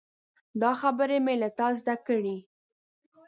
دا 0.61 0.71
خبرې 0.81 1.17
مې 1.25 1.35
له 1.41 1.49
تا 1.57 1.67
زده 1.79 1.95
کړي. 2.07 2.37